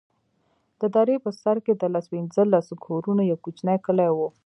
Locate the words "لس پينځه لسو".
1.93-2.75